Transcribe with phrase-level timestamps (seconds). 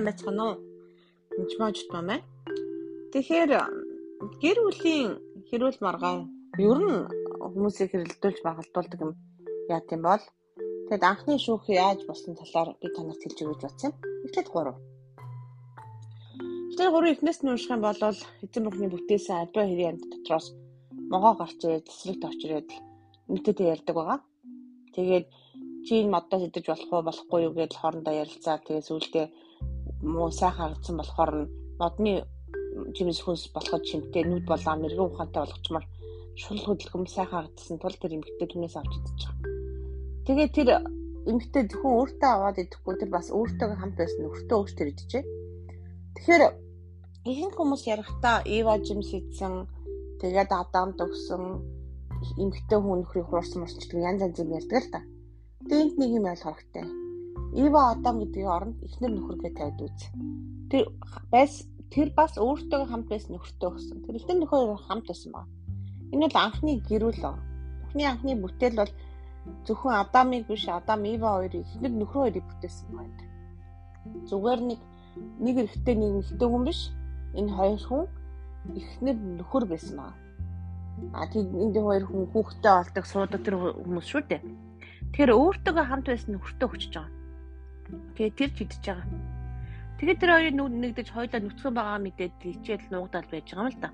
[0.00, 0.56] сайн байцгаана уу?
[1.40, 2.18] Энд мажт маа.
[3.12, 3.50] Тэгэхээр
[4.42, 5.10] гэр бүлийн
[5.48, 6.20] хэрүүл маргаан
[6.68, 7.04] ер нь
[7.52, 9.12] хүмүүсийг хэрэлдүүлж багалдуулдаг юм
[9.68, 10.24] яа гэм бол
[10.88, 13.92] тэгэд анхны шүүх яаж болсон талаар би танарт хэлж өгч бодсон.
[14.24, 14.72] Эхлээд 3.
[16.70, 18.00] Тэгэхээр 3 эхнээс нь унших юм бол
[18.44, 20.46] эзэн бурхны бүтээсэн альва хэрийн амьд дотроос
[21.12, 22.70] могоо гарч ирээд эсрэгт очирээд
[23.32, 24.18] мэдээд ярьдаг байгаа.
[24.96, 25.26] Тэгээд
[25.84, 28.56] чи энэ модоос идэж болох уу болохгүй юу гэж хоорондоо ярилцаа.
[28.64, 29.26] Тэгээд сүүлдээ
[30.02, 31.50] муу сайхан харагдсан болохоор нь
[31.80, 32.12] модны
[32.96, 35.84] жимс хүнс болоход чимтэй нүд болоо мэрэгэн ухаантай болгочмоор
[36.42, 39.44] шул хөдөлгөм сайхан харагдсан тул тэр эмгтээ түнээс авч идэж байгаа.
[40.26, 40.68] Тэгээд тэр
[41.30, 45.24] эмгтээ зөвхөн өөртөө аваад идэхгүй тэр бас өөртөө хамт байсан нөхөртөө өөртөө идэжээ.
[46.16, 46.42] Тэгэхээр
[47.30, 49.68] ихэнх хүмүүс ярихдаа Ива Жимс идсэн
[50.20, 51.44] тэгээд Адам төгсөн
[52.40, 55.00] эмгтээ хүн нөхрийг хуурсан мөрчдөг янз янз юм ярьдаг л та.
[55.68, 56.99] Дэнт нэг юм ойлгох хэрэгтэй.
[57.54, 60.00] Ива Адам гэдгийг оронд эхнэр нөхөр гэж тавьд үз.
[60.70, 60.84] Тэр
[61.32, 63.98] байс тэр бас өөртөө хамт байсан нөхөртөө өгсөн.
[64.06, 65.42] Тэр эхнэр нөхөр хамт байсан ба.
[66.14, 67.22] Энэ бол анхны гэрүүл.
[67.90, 68.92] Эхний анхны бүтээл бол
[69.66, 73.18] зөвхөн Адамыг биш Адам Ива хоёрыг эхнэр нөхрөө хоёрыг бүтээсэн байна.
[74.30, 74.80] Зүгээр нэг
[75.42, 76.80] нэг эрэгтэй нэг эмэгтэй хүн биш.
[77.34, 78.04] Энэ хоёр хүн
[78.78, 80.14] эхнэр нөхөр байсан ба.
[81.18, 84.42] А тийм энэ хоёр хүн хүүхдтэй болдог суудаг тэр хүмүүс шүү дээ.
[85.10, 87.19] Тэгэхээр өөртөөгөө хамт байсан нөхөртөө хүчж байгаа.
[88.16, 89.06] Тэгээ тэр ч идэж байгаа.
[90.00, 93.80] Тэгээд тэр хоёрын нүд нэгдэж хоёлаа нүцгэн байгаа мэдээд хичээл нуугдаал байж байгаа юм л
[93.84, 93.90] да.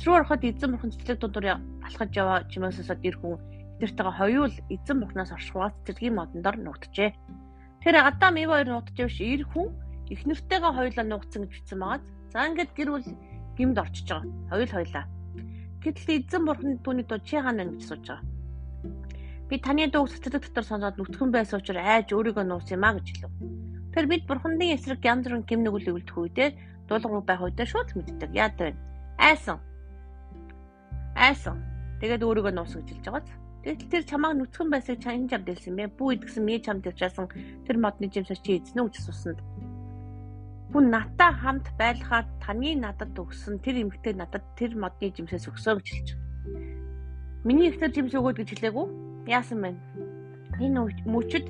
[0.00, 1.46] Зүрх ороход эзэн бурхан цэцлэг дундуур
[1.84, 3.36] алхаж яваа чимээсээ ир хүн
[3.76, 7.10] тэртэйгээ хоёул эзэн бурханаас оршихуус зэргийн модондор нуугджээ.
[7.84, 9.68] Тэр Адам Ив хоёр нуугдж биш ир хүн
[10.08, 12.02] их нэртэйгээ хоёлаа нуугцсан гэж бичсэн байгааз.
[12.32, 13.08] За ингээд гэр бүл
[13.58, 14.32] гимд орчиж байгаа.
[14.48, 15.04] Хоёул хоёлаа.
[15.84, 18.31] Гэтэл эзэн бурхан түүний дуу чи хаана гэж сууж байгаа.
[19.52, 23.20] Би таны дуу цэцэг дотор соноод нүтгэн байсан учраас айж өөрийгөө нууц юм а гэж
[23.20, 23.36] хэлв.
[23.92, 26.56] Тэр бид бурханы эсрэг янз бүрийн гим нүгэл өвлдөх үедээ
[26.88, 28.32] дуулуур байх үедээ шууд мэддэг.
[28.32, 28.72] Яад вэ?
[29.20, 29.60] Айсан.
[31.12, 31.60] Айсан.
[32.00, 33.28] Тэгээд өөрийгөө нууц гэж хэлж байгааз.
[33.60, 35.84] Тэгтэл тэр чамааг нүцгэн байсаг чанд чамд дэлсэн бэ?
[36.00, 37.28] Бүү идгсэн ми чамд явчаасан
[37.68, 39.36] тэр модны жимсэр чи эзнэ гэж асуусан.
[40.72, 45.88] Хүн натаа хамт байлахаар таны надад өгсөн тэр эмгтэй надад тэр модны жимсээс өгсөө гэж
[45.92, 46.08] хэлж.
[47.44, 49.70] Миний ихтер жимс өгөөд гэж хэлээгүй яасан бэ?
[50.62, 51.46] Энэ мөчөд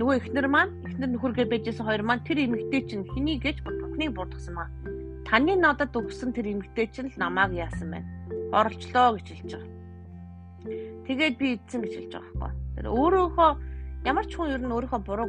[0.00, 4.54] нөгөө ихнэр маань ихнэр нөхөргээ байжсэн хоёр маань тэр эмэгтэй чинь хэний гэж бурхныг бурдгсан
[4.56, 4.68] маа.
[5.28, 8.08] Таны надад өгсөн тэр эмэгтэй чинь л намааг яасан байна.
[8.50, 9.70] Орлчлоо гэж хэлж байгаа.
[11.06, 12.74] Тэгээд би эзэн гэж хэлж байгаа байхгүй.
[12.80, 13.50] Тэр өөрөөхөө
[14.08, 15.28] ямар ч хүн ер нь өөрийнхөө буруу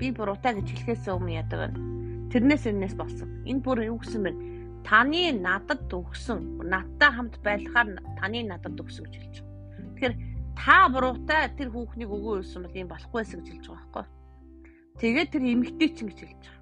[0.00, 1.78] би буруутай гэж хэлэхээс өмнө яадаг байна.
[2.32, 3.28] Тэрнээс энэс болсон.
[3.44, 4.32] Энэ бүр юу гэсэн бэ?
[4.86, 9.92] Таны надад өгсөн, надтай хамт байлахаар таны надад өгсөн гэж хэлж байгаа.
[9.96, 10.14] Тэгэхээр
[10.56, 14.04] та буруутай тэр хүүхнийг өгөө юусан бол юм болохгүй байсан гэж хэлж байгаа байхгүй.
[14.96, 16.56] Тэгээд тэр эмэгтэй ч ингэж хэлж байгаа.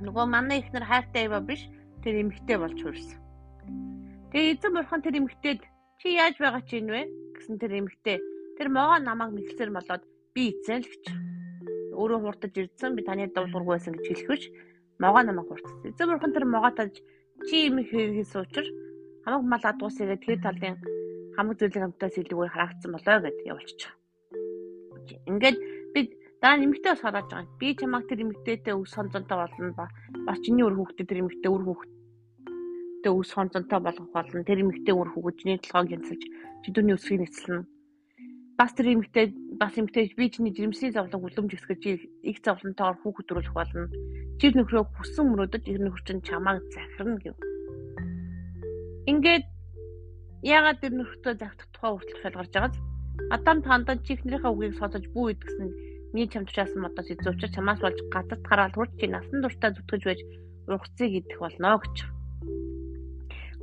[0.00, 1.68] Нөгөө манай ихнэр хайртай ива биш
[2.00, 3.20] тэр эмэгтэй болж хуурсан.
[4.32, 5.60] Тэгээд эзэн бурхан тэр эмэгтэйд
[6.00, 7.04] чи яаж байгаа ч юм вэ
[7.36, 8.16] гэсэн тэр эмэгтэй
[8.56, 10.02] тэр могоо намайг мэдлсээр болоод
[10.32, 11.04] би эзэн л гэж.
[11.92, 14.42] Өөрөө хурдаж ирдсэн би таны дуулуургүй байсан гэж хэлэхвч
[14.96, 15.76] могоо намайг хурцсан.
[15.84, 16.96] Эзэн бурхан тэр могоо таж
[17.44, 18.66] чи юм хийхээс учир
[19.28, 20.99] хамаг мал адуусаа тэгээд тэр талын
[21.36, 23.92] хамаг зүйлийн амтаас илүүгээр харагдсан болоо гэд явуулчих.
[25.30, 25.56] Ингээд
[25.94, 26.00] би
[26.42, 27.58] даа нэмэгтэй бас хараад байгаа.
[27.60, 29.86] Би чамаг тэр нэмэгтэйтэй өс сонцонтой болно ба
[30.26, 34.46] бас чиний өр хүүхдээ тэр нэмэгтэй өр хүүхдээ өс сонцонтой болгох болно.
[34.46, 36.22] Тэр нэмэгтэй өр хүүгжний толгойг янзалж
[36.64, 37.64] чидүүний өсгийг нэцлэн.
[38.58, 39.26] Бас тэр нэмэгтэй
[39.60, 41.82] бас нэмэгтэй би чиний жирэмсний зовлон хүлэмж өсгөж
[42.24, 43.88] их зовлонтойгоор хүүхэд төрүүлэх болно.
[44.40, 47.36] Жир нөхрөө хүссэн мөрөөдөж ир нөхөр чинь чамааг захирна гэв.
[49.08, 49.44] Ингээд
[50.40, 52.76] Яагаад тэр нөхртөө загтах тухай хүртэл шалгарч байгааз
[53.28, 55.68] Адам тандаа чихнэрийнхээ үгийг сонсож бүү идгсэн
[56.12, 60.20] миний чамд чаасан модоос эзүүчээр чамаас болж газарт гараад хурц чи насан туршдаа зүтгэж байж
[60.66, 61.96] ургацыг идэх болно гэж.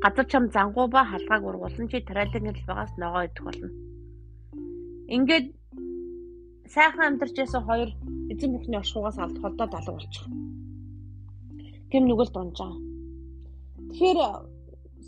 [0.03, 3.69] Газар чам зангуу ба халгааг ургуулсан чи л байгаас ногоо идэх болно.
[5.15, 5.47] Ингээд
[6.73, 7.89] сайхан амьдарч байсан хоёр
[8.31, 10.25] эзэн бүхний оршуугаас алд холдоод алга болчих.
[11.89, 12.73] Тэм нүгэл дунжаа.
[13.89, 14.19] Тэгэхээр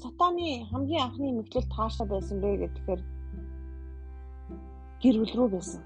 [0.01, 3.01] сатаны хамгийн анхны мэдлэл таашаа байсан бэ гэхээр
[5.01, 5.81] гэр бүл рүү байсан.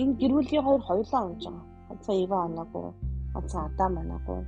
[0.00, 1.66] Энэ гэр бүлийн хоёр хоёулаа унж байгаа.
[1.88, 2.86] Хацаа Ива оноогүй,
[3.34, 4.40] хацаа Адам оноогүй.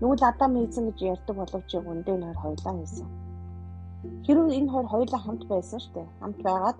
[0.00, 3.08] Нүгэл Адам хийсэн гэж ярьдаг боловч үндэ энэ хоёр хоёулаа хийсэн.
[4.24, 6.08] Хэрвээ энэ хоёр хоёулаа хамт байсан шүү дээ.
[6.20, 6.78] Хамт байгаад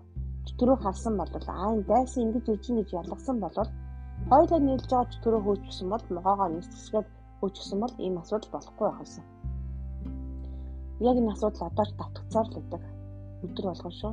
[0.59, 3.57] төрөө харсан бол аа энэ дайсан ингэж ижин гэж ялгсан бол
[4.31, 7.09] хоёулаа нийлж байгаа төрөө хөөчихсөн бол могоогоо нийцсгээд
[7.41, 9.25] хөөчихсөн бол ийм асуудал болохгүй байх юмсан
[11.09, 12.83] яг энэ асуудал одоо ч давтагцаар л байдаг.
[13.45, 14.13] Өдөр болгон шүү.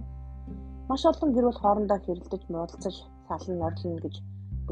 [0.90, 2.96] Маш олон гэр бүл хоорондоо хэрэлдэж муудалцаж
[3.28, 4.16] салан норлно гэж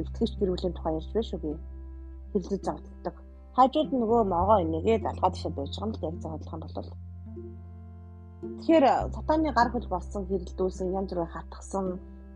[0.02, 1.52] итгэж гэр бүлийн тухай ярьж байна шүү би.
[2.36, 3.16] хэрлэж завддаг.
[3.56, 7.06] Хажууд нь нөгөө могоо инээгээд алгаад ишээ байж байгаа юм л яг задлах юм бол
[8.60, 8.86] Тэгэхээр
[9.16, 11.86] сатаны гар хөл болсон хэрэлдүүлсэн янз бүрийн хатгсан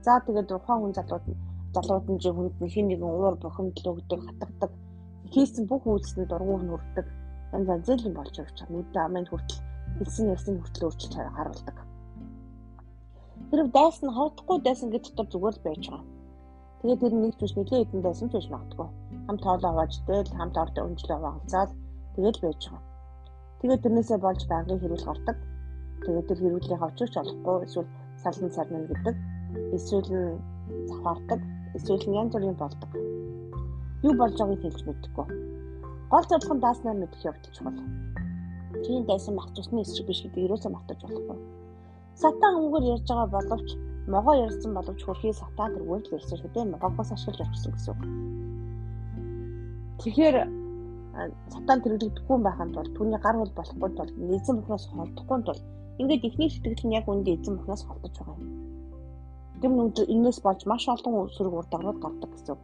[0.05, 1.25] за тэгээд ухаан хүн залууд
[1.75, 4.71] залууд нь жи хүнд нь хин нэгэн уур бухимдал өгдөг хатгадаг
[5.33, 7.07] хийсэн бүх үйлсэнд дургуур нүрдэг
[7.55, 8.73] янз янз зэлийн болж явж байгаа.
[8.73, 11.77] Нүдэн амын хүртэл хэлсэн ярьсан хүртэл өөрчлөлт харуулдаг.
[13.49, 16.05] Хэрэг дайсан хавдахгүй дайсан гэж дотор зүгээр л байж байгаа.
[16.79, 18.87] Тэгээд тэр нэг ч нэлээд хэдэн дайсан ч байж магадгүй.
[19.27, 21.71] Хамт хоолоо хувааждэл, хамт ордоо өнжлөө хаваалцаад
[22.15, 22.83] тэгээд байж байгаа.
[23.59, 25.37] Тэгээд тэрнээсээ болж байнгын хэрүүл гардаг.
[26.05, 27.89] Тэгээд тэр хэрүүлийг авчирч олохгүй эсвэл
[28.23, 29.15] салан сарна гэдэг.
[29.75, 30.39] Эсвэл нь
[30.87, 31.41] завхаардаг.
[31.75, 32.91] Эсвэл нь янз бүрийн болдог.
[34.07, 35.27] Юу болж байгааг хэлж мэдэхгүй.
[36.11, 37.79] Гол зорилго нь дааснаар мэдэх явдал чухал.
[38.85, 41.37] Тийм дайсан мах цусны эсрэг биш гэдэг юусаа мартаж болохгүй.
[42.15, 43.69] Сатан хөнгөр ярьж байгаа боловч
[44.07, 46.71] могоо ярьсан боловч хөрхий сатан тэргээр л ярьсан шүү дээ.
[46.73, 48.01] Могоогоос ашиглаж орчихсон гэсэн үг.
[49.99, 50.35] Тэгэхээр
[51.53, 55.61] сатан тэргэлдэггүй байханд бол түүний гар хол болохгүй тул эзэн бухнаас холдохгүй тул
[55.99, 58.51] ингээд ихний сэтгэл нь яг үндэ эзэн бухнаас холдож байгаа юм.
[59.59, 62.63] Тэр нүд энэс болж маш олон сөрөг ур дагавар гардаг гэсэн үг.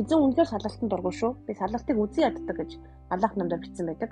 [0.00, 1.32] Эзэн үнэхээр салалтанд дургүй шүү.
[1.46, 2.70] Би салалтыг үзэн яддаг гэж
[3.14, 4.10] Аллах намдаа бичсэн байдаг.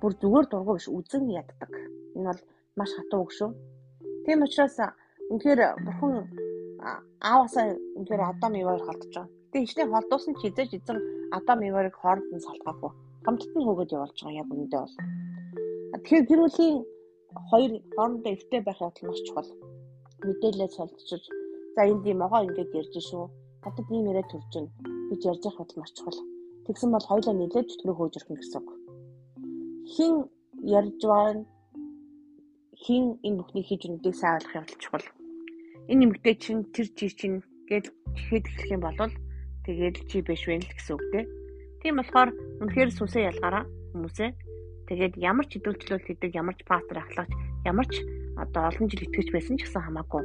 [0.00, 1.72] Бүр зүгээр дургүй биш үзэн яддаг.
[2.16, 2.42] Энэ бол
[2.76, 3.50] маш хатуу үг шүү.
[4.24, 4.76] Тийм учраас
[5.32, 6.12] үнэхээр бурхан
[7.20, 9.30] аавасаа үнэхээр Адам Еваар халдж байгаа.
[9.46, 10.98] Гэтэ хичнээн холдуулсан ч хизээж эзэн
[11.32, 12.92] Адам Еварыг хооронд нь салтгаагүй.
[13.24, 14.96] Хамтд нь хөөгд явуулж байгаа яг үүндээ бол.
[16.02, 16.76] Тэгэхээр гэр бүлийн
[17.50, 19.50] хоёр хоорондоо эвтэй байх явдал маш чухал.
[20.26, 21.22] Мэдээлэл солилцож
[21.74, 23.24] за энд ийм могоо ингэж ярьж шүү.
[23.64, 24.70] Надад ийм яриа төрж байна
[25.10, 26.18] гэж ярьж явах бодол маш чухал.
[26.66, 28.68] Тэгсэн бол хоёлаа нэлээд чөтгөрөө хөөж ирэх гэсэн үг.
[29.92, 30.14] Хин
[30.78, 31.42] ярьж байна
[32.82, 35.06] хин энэ бүхнийг хийж өгнөдийг сайн ойлгох явдал чухал.
[35.90, 37.38] Энэ нэмэгтэй чинь тэр чи чинь
[37.70, 37.84] гэж
[38.14, 38.98] тэгэхэд эхлэх юм бол
[39.64, 41.04] тэгээд чи биш вэ л гэсэн үг.
[41.80, 42.30] Тийм болохоор
[42.62, 44.30] үнэхээр сүнсээ ялгаараа хүмүүсээ
[44.86, 47.32] Тэгээд ямар ч хөдөлгөөлөл хийдэг, ямар ч пастор ахлагч,
[47.66, 48.06] ямар ч
[48.38, 50.22] одоо олон жил итгэж байсан ч гэсэн хамаагүй.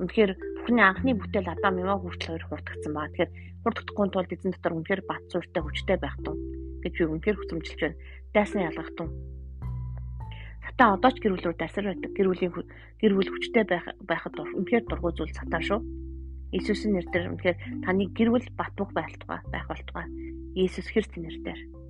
[0.00, 0.32] Үнэхээр
[0.64, 3.12] бүхний анхны бүтээл Адам Ева хүртэл хоёр хурдгцсан баа.
[3.12, 3.30] Тэгэхээр
[3.68, 7.98] хурдгахгүй тулд эзэн дотор үнэхээр бат суурьтай хүчтэй байх тун гэж би үнэхээр хүсэмжилж байна.
[8.34, 9.10] Дайснаа ялгах тун.
[10.66, 12.10] Сатан одоо ч гэр бүл рүү дасар байдаг.
[12.14, 12.52] Гэр бүлийн
[13.00, 15.80] гэр бүл хүчтэй байх байхад үнэхээр дургүй зүйл сатан шүү.
[16.52, 17.56] Иесусийн нэрээр үнэхээр
[17.86, 20.06] таны гэр бүл бат бөх байлтугай байх болтугай.
[20.54, 21.81] Иесус Христийн нэрээр